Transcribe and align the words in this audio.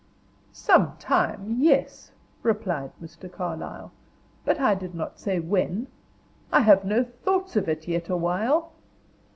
"Some 0.51 0.97
time! 0.97 1.57
yes," 1.59 2.11
replied 2.41 2.91
Mr. 2.99 3.31
Carlyle; 3.31 3.91
"but 4.43 4.59
I 4.59 4.73
did 4.73 4.95
not 4.95 5.19
say 5.19 5.39
when. 5.39 5.85
I 6.51 6.61
have 6.61 6.83
no 6.83 7.03
thoughts 7.03 7.55
of 7.55 7.69
it 7.69 7.87
yet 7.87 8.09
awhile." 8.09 8.71